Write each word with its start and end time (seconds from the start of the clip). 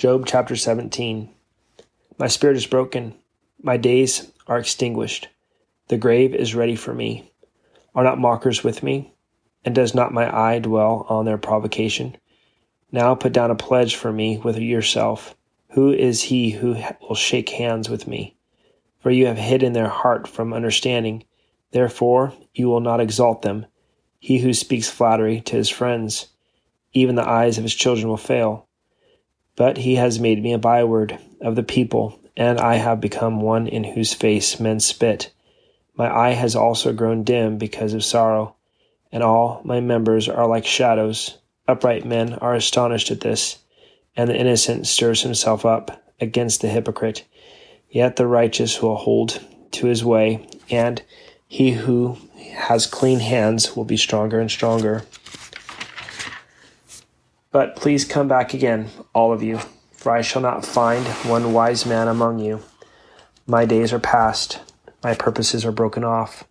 Job 0.00 0.24
chapter 0.24 0.56
17. 0.56 1.28
My 2.16 2.26
spirit 2.26 2.56
is 2.56 2.66
broken, 2.66 3.16
my 3.62 3.76
days 3.76 4.32
are 4.46 4.58
extinguished. 4.58 5.28
The 5.88 5.98
grave 5.98 6.34
is 6.34 6.54
ready 6.54 6.74
for 6.74 6.94
me. 6.94 7.30
Are 7.94 8.02
not 8.02 8.18
mockers 8.18 8.64
with 8.64 8.82
me? 8.82 9.12
And 9.62 9.74
does 9.74 9.94
not 9.94 10.14
my 10.14 10.34
eye 10.34 10.58
dwell 10.58 11.04
on 11.10 11.26
their 11.26 11.36
provocation? 11.36 12.16
Now 12.90 13.14
put 13.14 13.34
down 13.34 13.50
a 13.50 13.54
pledge 13.54 13.94
for 13.94 14.10
me 14.10 14.38
with 14.38 14.56
yourself. 14.56 15.36
Who 15.72 15.92
is 15.92 16.22
he 16.22 16.48
who 16.48 16.82
will 17.02 17.14
shake 17.14 17.50
hands 17.50 17.90
with 17.90 18.06
me? 18.06 18.38
For 19.00 19.10
you 19.10 19.26
have 19.26 19.36
hidden 19.36 19.74
their 19.74 19.90
heart 19.90 20.26
from 20.26 20.54
understanding. 20.54 21.24
Therefore 21.72 22.32
you 22.54 22.70
will 22.70 22.80
not 22.80 23.00
exalt 23.00 23.42
them. 23.42 23.66
He 24.18 24.38
who 24.38 24.54
speaks 24.54 24.88
flattery 24.88 25.42
to 25.42 25.56
his 25.56 25.68
friends, 25.68 26.28
even 26.94 27.16
the 27.16 27.28
eyes 27.28 27.58
of 27.58 27.64
his 27.64 27.74
children 27.74 28.08
will 28.08 28.16
fail. 28.16 28.66
But 29.60 29.76
he 29.76 29.96
has 29.96 30.18
made 30.18 30.42
me 30.42 30.54
a 30.54 30.58
byword 30.58 31.18
of 31.42 31.54
the 31.54 31.62
people, 31.62 32.18
and 32.34 32.58
I 32.58 32.76
have 32.76 32.98
become 32.98 33.42
one 33.42 33.66
in 33.68 33.84
whose 33.84 34.14
face 34.14 34.58
men 34.58 34.80
spit. 34.80 35.34
My 35.94 36.10
eye 36.10 36.30
has 36.30 36.56
also 36.56 36.94
grown 36.94 37.24
dim 37.24 37.58
because 37.58 37.92
of 37.92 38.02
sorrow, 38.02 38.54
and 39.12 39.22
all 39.22 39.60
my 39.62 39.80
members 39.80 40.30
are 40.30 40.46
like 40.46 40.64
shadows. 40.64 41.36
Upright 41.68 42.06
men 42.06 42.32
are 42.32 42.54
astonished 42.54 43.10
at 43.10 43.20
this, 43.20 43.58
and 44.16 44.30
the 44.30 44.40
innocent 44.40 44.86
stirs 44.86 45.24
himself 45.24 45.66
up 45.66 46.02
against 46.22 46.62
the 46.62 46.68
hypocrite. 46.68 47.26
Yet 47.90 48.16
the 48.16 48.26
righteous 48.26 48.80
will 48.80 48.96
hold 48.96 49.44
to 49.72 49.88
his 49.88 50.02
way, 50.02 50.48
and 50.70 51.02
he 51.46 51.72
who 51.72 52.16
has 52.54 52.86
clean 52.86 53.20
hands 53.20 53.76
will 53.76 53.84
be 53.84 53.98
stronger 53.98 54.40
and 54.40 54.50
stronger. 54.50 55.02
But 57.52 57.74
please 57.74 58.04
come 58.04 58.28
back 58.28 58.54
again, 58.54 58.90
all 59.12 59.32
of 59.32 59.42
you, 59.42 59.58
for 59.90 60.12
I 60.12 60.22
shall 60.22 60.40
not 60.40 60.64
find 60.64 61.04
one 61.28 61.52
wise 61.52 61.84
man 61.84 62.06
among 62.06 62.38
you. 62.38 62.62
My 63.44 63.64
days 63.64 63.92
are 63.92 63.98
past, 63.98 64.60
my 65.02 65.14
purposes 65.14 65.64
are 65.64 65.72
broken 65.72 66.04
off. 66.04 66.44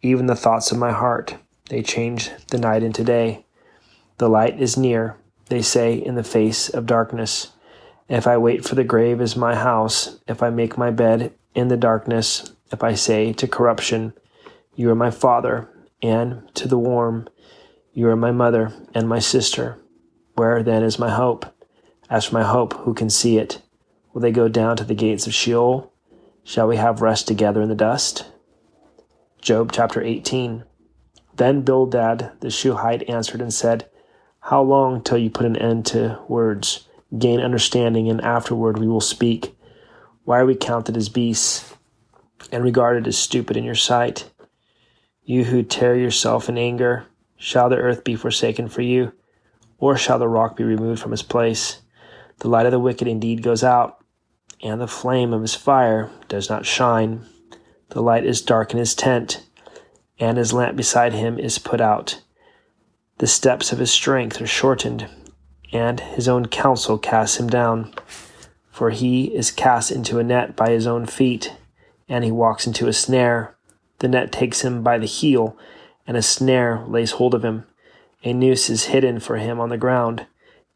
Even 0.00 0.26
the 0.26 0.34
thoughts 0.34 0.72
of 0.72 0.78
my 0.78 0.92
heart, 0.92 1.36
they 1.68 1.82
change 1.82 2.30
the 2.48 2.56
night 2.56 2.82
into 2.82 3.04
day. 3.04 3.44
The 4.16 4.30
light 4.30 4.58
is 4.58 4.78
near, 4.78 5.16
they 5.50 5.60
say, 5.60 5.94
in 5.94 6.14
the 6.14 6.24
face 6.24 6.70
of 6.70 6.86
darkness. 6.86 7.52
If 8.08 8.26
I 8.26 8.38
wait 8.38 8.64
for 8.64 8.74
the 8.74 8.84
grave 8.84 9.20
as 9.20 9.36
my 9.36 9.54
house, 9.54 10.18
if 10.26 10.42
I 10.42 10.48
make 10.48 10.78
my 10.78 10.90
bed 10.90 11.34
in 11.54 11.68
the 11.68 11.76
darkness, 11.76 12.50
if 12.72 12.82
I 12.82 12.94
say 12.94 13.34
to 13.34 13.46
corruption, 13.46 14.14
You 14.74 14.90
are 14.90 14.94
my 14.94 15.10
father, 15.10 15.68
and 16.02 16.48
to 16.54 16.66
the 16.66 16.78
worm, 16.78 17.28
You 17.92 18.08
are 18.08 18.16
my 18.16 18.32
mother 18.32 18.72
and 18.94 19.06
my 19.06 19.18
sister, 19.18 19.76
where 20.40 20.62
then 20.62 20.82
is 20.82 20.98
my 20.98 21.10
hope? 21.10 21.44
As 22.08 22.24
for 22.24 22.36
my 22.36 22.42
hope, 22.42 22.72
who 22.72 22.94
can 22.94 23.10
see 23.10 23.36
it? 23.36 23.60
Will 24.14 24.22
they 24.22 24.32
go 24.32 24.48
down 24.48 24.74
to 24.78 24.84
the 24.84 24.94
gates 24.94 25.26
of 25.26 25.34
Sheol? 25.34 25.92
Shall 26.44 26.66
we 26.66 26.78
have 26.78 27.02
rest 27.02 27.28
together 27.28 27.60
in 27.60 27.68
the 27.68 27.74
dust? 27.74 28.24
Job 29.42 29.70
chapter 29.70 30.02
18. 30.02 30.64
Then 31.36 31.60
Bildad 31.60 32.32
the 32.40 32.48
Shuhite 32.48 33.06
answered 33.06 33.42
and 33.42 33.52
said, 33.52 33.90
How 34.40 34.62
long 34.62 35.02
till 35.02 35.18
you 35.18 35.28
put 35.28 35.44
an 35.44 35.56
end 35.56 35.84
to 35.92 36.18
words? 36.26 36.88
Gain 37.18 37.40
understanding, 37.40 38.08
and 38.08 38.22
afterward 38.22 38.78
we 38.78 38.88
will 38.88 39.02
speak. 39.02 39.54
Why 40.24 40.38
are 40.38 40.46
we 40.46 40.54
counted 40.54 40.96
as 40.96 41.10
beasts 41.10 41.74
and 42.50 42.64
regarded 42.64 43.06
as 43.06 43.18
stupid 43.18 43.58
in 43.58 43.64
your 43.64 43.74
sight? 43.74 44.30
You 45.22 45.44
who 45.44 45.62
tear 45.62 45.96
yourself 45.96 46.48
in 46.48 46.56
anger, 46.56 47.04
shall 47.36 47.68
the 47.68 47.76
earth 47.76 48.04
be 48.04 48.16
forsaken 48.16 48.68
for 48.68 48.80
you? 48.80 49.12
Or 49.80 49.96
shall 49.96 50.18
the 50.18 50.28
rock 50.28 50.56
be 50.56 50.62
removed 50.62 51.02
from 51.02 51.10
his 51.10 51.22
place? 51.22 51.80
The 52.38 52.48
light 52.48 52.66
of 52.66 52.72
the 52.72 52.78
wicked 52.78 53.08
indeed 53.08 53.42
goes 53.42 53.64
out, 53.64 54.04
and 54.62 54.80
the 54.80 54.86
flame 54.86 55.32
of 55.32 55.40
his 55.40 55.54
fire 55.54 56.10
does 56.28 56.48
not 56.48 56.66
shine. 56.66 57.26
The 57.88 58.02
light 58.02 58.24
is 58.24 58.42
dark 58.42 58.72
in 58.72 58.78
his 58.78 58.94
tent, 58.94 59.44
and 60.18 60.38
his 60.38 60.52
lamp 60.52 60.76
beside 60.76 61.14
him 61.14 61.38
is 61.38 61.58
put 61.58 61.80
out. 61.80 62.20
The 63.18 63.26
steps 63.26 63.72
of 63.72 63.78
his 63.78 63.90
strength 63.90 64.40
are 64.40 64.46
shortened, 64.46 65.08
and 65.72 66.00
his 66.00 66.28
own 66.28 66.46
counsel 66.46 66.98
casts 66.98 67.40
him 67.40 67.48
down. 67.48 67.92
For 68.70 68.90
he 68.90 69.34
is 69.34 69.50
cast 69.50 69.90
into 69.90 70.18
a 70.18 70.24
net 70.24 70.56
by 70.56 70.70
his 70.70 70.86
own 70.86 71.06
feet, 71.06 71.54
and 72.08 72.24
he 72.24 72.30
walks 72.30 72.66
into 72.66 72.86
a 72.86 72.92
snare. 72.92 73.56
The 73.98 74.08
net 74.08 74.32
takes 74.32 74.62
him 74.62 74.82
by 74.82 74.98
the 74.98 75.06
heel, 75.06 75.56
and 76.06 76.16
a 76.16 76.22
snare 76.22 76.84
lays 76.86 77.12
hold 77.12 77.34
of 77.34 77.44
him. 77.44 77.66
A 78.22 78.32
noose 78.32 78.68
is 78.68 78.86
hidden 78.86 79.18
for 79.20 79.36
him 79.36 79.58
on 79.60 79.70
the 79.70 79.78
ground, 79.78 80.26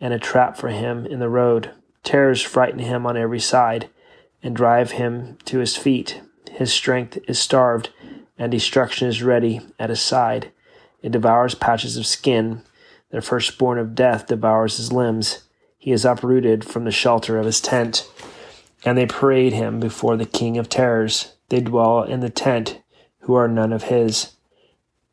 and 0.00 0.14
a 0.14 0.18
trap 0.18 0.56
for 0.56 0.68
him 0.68 1.06
in 1.06 1.18
the 1.18 1.28
road. 1.28 1.72
Terrors 2.04 2.42
frighten 2.42 2.78
him 2.78 3.06
on 3.06 3.16
every 3.16 3.40
side, 3.40 3.88
and 4.42 4.54
drive 4.54 4.92
him 4.92 5.38
to 5.46 5.58
his 5.58 5.76
feet. 5.76 6.20
His 6.50 6.72
strength 6.72 7.18
is 7.26 7.38
starved, 7.38 7.90
and 8.38 8.50
destruction 8.50 9.08
is 9.08 9.22
ready 9.22 9.60
at 9.78 9.90
his 9.90 10.00
side. 10.00 10.52
It 11.02 11.12
devours 11.12 11.54
patches 11.54 11.96
of 11.96 12.06
skin. 12.06 12.62
The 13.10 13.20
firstborn 13.20 13.78
of 13.78 13.94
death 13.94 14.26
devours 14.28 14.76
his 14.76 14.92
limbs. 14.92 15.44
He 15.78 15.90
is 15.90 16.04
uprooted 16.04 16.64
from 16.64 16.84
the 16.84 16.92
shelter 16.92 17.38
of 17.38 17.46
his 17.46 17.60
tent. 17.60 18.08
And 18.84 18.96
they 18.96 19.06
parade 19.06 19.52
him 19.52 19.80
before 19.80 20.16
the 20.16 20.26
king 20.26 20.58
of 20.58 20.68
terrors. 20.68 21.34
They 21.48 21.60
dwell 21.60 22.02
in 22.02 22.20
the 22.20 22.30
tent, 22.30 22.80
who 23.20 23.34
are 23.34 23.48
none 23.48 23.72
of 23.72 23.84
his. 23.84 24.32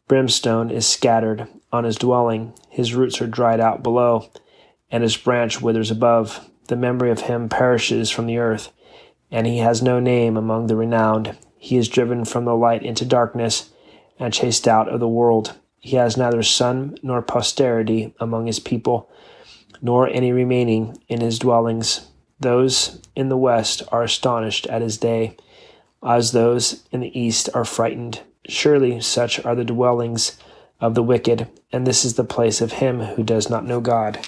Brimstone 0.10 0.72
is 0.72 0.88
scattered 0.88 1.48
on 1.72 1.84
his 1.84 1.96
dwelling, 1.96 2.54
his 2.68 2.96
roots 2.96 3.22
are 3.22 3.28
dried 3.28 3.60
out 3.60 3.84
below, 3.84 4.28
and 4.90 5.04
his 5.04 5.16
branch 5.16 5.62
withers 5.62 5.92
above. 5.92 6.50
The 6.68 6.76
memory 6.76 7.12
of 7.12 7.22
him 7.22 7.48
perishes 7.48 8.10
from 8.10 8.26
the 8.26 8.40
earth, 8.40 8.72
and 9.30 9.46
he 9.46 9.60
has 9.60 9.84
no 9.84 10.00
name 10.00 10.36
among 10.36 10.66
the 10.66 10.76
renowned. 10.76 11.38
He 11.60 11.78
is 11.78 11.88
driven 11.88 12.26
from 12.26 12.46
the 12.46 12.56
light 12.56 12.82
into 12.82 13.06
darkness, 13.06 13.70
and 14.18 14.34
chased 14.34 14.68
out 14.68 14.90
of 14.90 15.00
the 15.00 15.08
world. 15.08 15.54
He 15.78 15.96
has 15.98 16.18
neither 16.18 16.42
son 16.42 16.98
nor 17.04 17.22
posterity 17.22 18.16
among 18.20 18.48
his 18.48 18.60
people, 18.60 19.12
nor 19.80 20.10
any 20.10 20.32
remaining 20.32 20.98
in 21.08 21.22
his 21.22 21.38
dwellings. 21.38 22.08
Those 22.40 23.00
in 23.16 23.30
the 23.30 23.38
west 23.38 23.84
are 23.92 24.02
astonished 24.02 24.66
at 24.68 24.82
his 24.82 24.98
day, 24.98 25.38
as 26.04 26.32
those 26.32 26.84
in 26.92 27.02
the 27.02 27.20
east 27.20 27.48
are 27.54 27.64
frightened. 27.64 28.22
Surely 28.50 29.00
such 29.00 29.44
are 29.46 29.54
the 29.54 29.64
dwellings 29.64 30.38
of 30.82 30.96
the 30.96 31.04
wicked, 31.04 31.48
and 31.72 31.86
this 31.86 32.04
is 32.04 32.16
the 32.16 32.24
place 32.24 32.62
of 32.62 32.74
him 32.74 33.00
who 33.00 33.24
does 33.24 33.50
not 33.50 33.64
know 33.64 33.80
God. 33.80 34.28